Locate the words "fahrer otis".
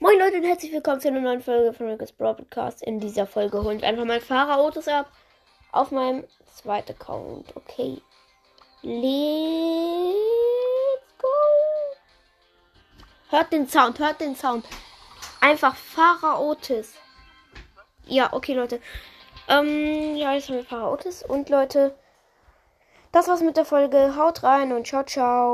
15.74-16.94, 20.64-21.24